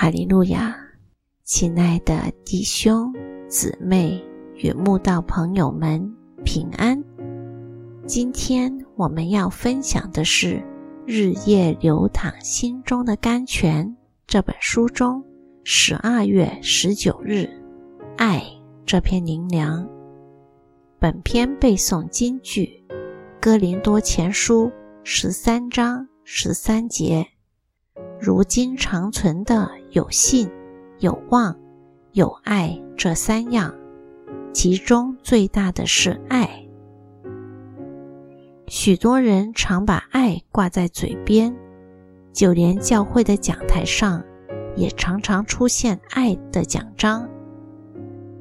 [0.00, 0.76] 哈利路亚，
[1.42, 3.12] 亲爱的弟兄
[3.48, 6.00] 姊妹与慕道朋友们
[6.44, 7.02] 平安。
[8.06, 10.54] 今天我们要分享的是
[11.04, 13.84] 《日夜流淌心中的甘泉》
[14.24, 15.20] 这本书中
[15.64, 17.50] 十二月十九日
[18.16, 18.40] “爱”
[18.86, 19.84] 这篇灵粮。
[21.00, 22.66] 本篇背诵金句：
[23.40, 24.66] 《哥林多前书》
[25.02, 27.26] 十三章十三节。
[28.20, 30.50] 如今长存的有信、
[30.98, 31.56] 有望、
[32.12, 33.74] 有爱这三样，
[34.52, 36.64] 其中最大的是爱。
[38.66, 41.56] 许多人常把爱挂在嘴边，
[42.32, 44.22] 就连教会的讲台上
[44.76, 47.28] 也常常出现爱的奖章。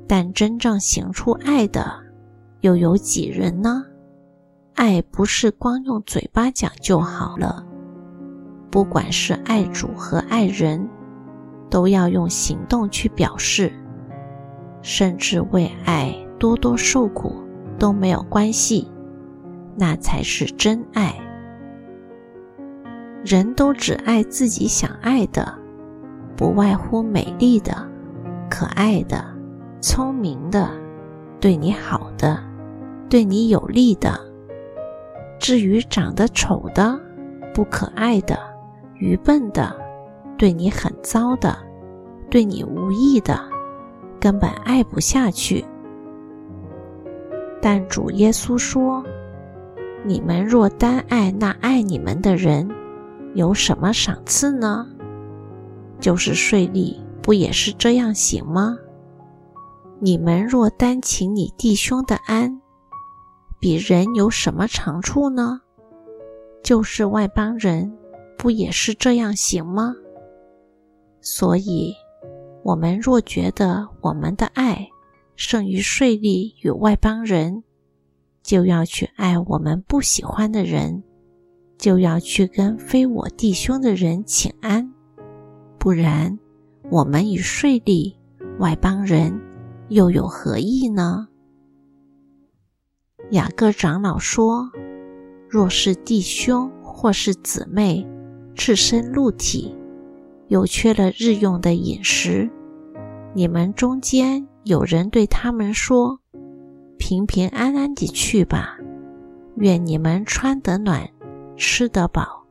[0.05, 1.91] 但真正行出爱的，
[2.61, 3.85] 又有几人呢？
[4.75, 7.65] 爱不是光用嘴巴讲就好了。
[8.69, 10.87] 不管是爱主和爱人，
[11.69, 13.71] 都要用行动去表示，
[14.81, 17.35] 甚至为爱多多受苦
[17.77, 18.89] 都没有关系，
[19.75, 21.13] 那才是真爱。
[23.25, 25.53] 人都只爱自己想爱的，
[26.35, 27.75] 不外乎美丽的、
[28.49, 29.25] 可爱的、
[29.81, 30.69] 聪明的、
[31.41, 32.41] 对你好的、
[33.09, 34.17] 对你有利的。
[35.39, 36.99] 至于长得丑的、
[37.53, 38.37] 不可爱的，
[38.95, 39.75] 愚笨的，
[40.37, 41.57] 对你很糟的，
[42.29, 43.39] 对你无意的，
[44.19, 45.65] 根本爱不下去。
[47.61, 49.03] 但主耶稣说
[50.05, 52.69] ：“你们若单爱那爱你们的人，
[53.33, 54.87] 有什么赏赐呢？
[55.99, 58.77] 就是税吏，不也是这样行吗？
[59.99, 62.61] 你们若单请你弟兄的安，
[63.59, 65.61] 比人有什么长处呢？
[66.63, 67.91] 就是外邦人。”
[68.39, 69.95] 不也是这样行吗？
[71.29, 71.93] 所以，
[72.63, 74.87] 我们若觉得我们的爱
[75.35, 77.63] 胜于税吏与外邦人，
[78.41, 81.03] 就要去爱我们不喜欢的人，
[81.77, 84.93] 就要去跟非我弟兄的人请安。
[85.77, 86.39] 不然，
[86.89, 88.15] 我们与税吏、
[88.59, 89.37] 外邦人
[89.89, 91.27] 又有何异呢？
[93.31, 94.71] 雅各长老说
[95.49, 98.07] ：“若是弟兄或是姊妹。”
[98.55, 99.75] 赤身露体，
[100.49, 102.49] 又缺了日用的饮食，
[103.33, 106.19] 你们中间有人对他们说
[106.97, 108.77] ：“平平安安地去吧，
[109.57, 111.09] 愿你们穿得暖，
[111.57, 112.45] 吃得饱，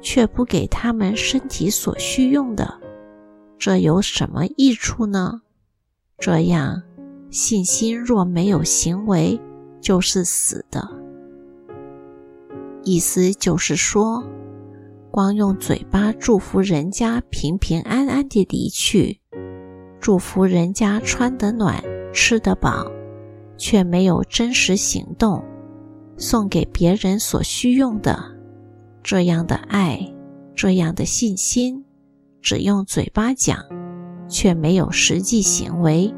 [0.00, 2.80] 却不给他们身体所需用的，
[3.58, 5.42] 这有什么益处呢？
[6.16, 6.80] 这样，
[7.30, 9.40] 信心若没有行为，
[9.80, 10.88] 就是死的。”
[12.84, 14.24] 意思就是说。
[15.10, 19.20] 光用嘴巴祝福人家平平安安地离去，
[20.00, 21.82] 祝福人家穿得暖、
[22.12, 22.86] 吃得饱，
[23.56, 25.44] 却没有真实行动，
[26.16, 28.16] 送给别人所需用的，
[29.02, 30.00] 这样的爱，
[30.54, 31.84] 这样的信心，
[32.40, 33.58] 只用嘴巴讲，
[34.28, 36.14] 却没有实际行为，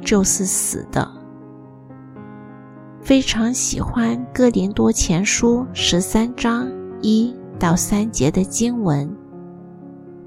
[0.00, 1.08] 就是死的。
[3.00, 6.68] 非常喜欢《哥林多前书》十三章
[7.00, 7.32] 一。
[7.58, 9.14] 到三节的经文，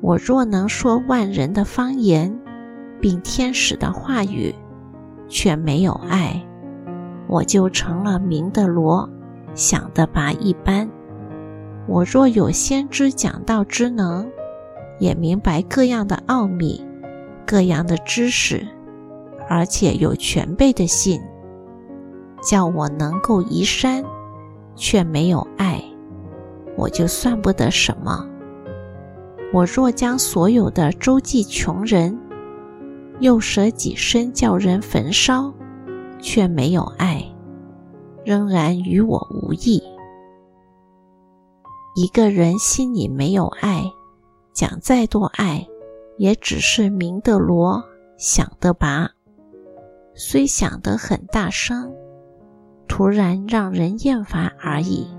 [0.01, 2.39] 我若能说万人的方言，
[2.99, 4.53] 并天使的话语，
[5.27, 6.41] 却没有爱，
[7.27, 9.09] 我就成了明的罗，
[9.53, 10.89] 想的拔一般。
[11.87, 14.29] 我若有先知讲道之能，
[14.99, 16.85] 也明白各样的奥秘，
[17.45, 18.67] 各样的知识，
[19.47, 21.21] 而且有全备的信，
[22.41, 24.03] 叫我能够移山，
[24.75, 25.83] 却没有爱。
[26.79, 28.25] 我就算不得什么。
[29.51, 32.17] 我若将所有的周济穷人，
[33.19, 35.53] 又舍己身叫人焚烧，
[36.19, 37.21] 却没有爱，
[38.23, 39.83] 仍然与我无异。
[41.95, 43.83] 一个人心里没有爱，
[44.53, 45.67] 讲再多爱，
[46.17, 47.83] 也只是明的罗，
[48.17, 49.09] 想得拔，
[50.15, 51.91] 虽想得很大声，
[52.87, 55.18] 突然让人厌烦而已。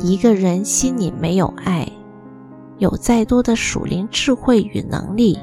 [0.00, 1.86] 一个人心里没有爱，
[2.78, 5.36] 有再多的属灵智慧与能力，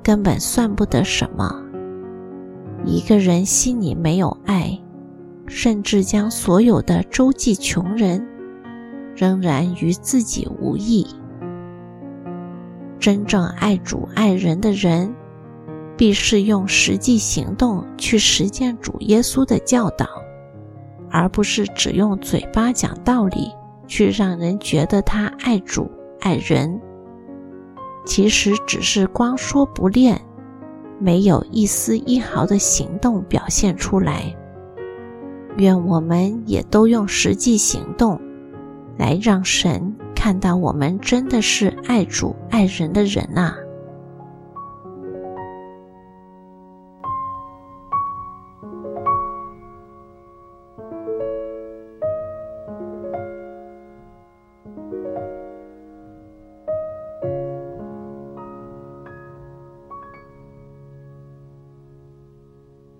[0.00, 1.60] 根本算不得什么。
[2.84, 4.78] 一个人心里没有爱，
[5.46, 8.24] 甚至将所有的周济穷人，
[9.16, 11.04] 仍然与自己无益。
[13.00, 15.12] 真正爱主爱人的人，
[15.96, 20.06] 必是用实际行动去实践主耶稣的教导，
[21.10, 23.50] 而不是只用嘴巴讲道理。
[23.86, 25.90] 去让人觉得他爱主
[26.20, 26.80] 爱人。
[28.04, 30.20] 其实只是光说不练，
[30.98, 34.34] 没有一丝一毫的行动表现出来。
[35.56, 38.20] 愿我们也都用实际行动，
[38.98, 43.56] 来让神看到我们真的是爱主爱人的人啊！